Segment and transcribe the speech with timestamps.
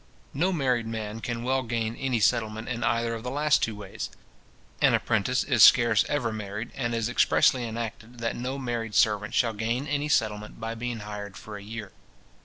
[0.33, 4.09] No married man can well gain any settlement in either of the two last ways.
[4.81, 9.35] An apprentice is scarce ever married; and it is expressly enacted, that no married servant
[9.35, 11.91] shall gain any settlement by being hired for a year.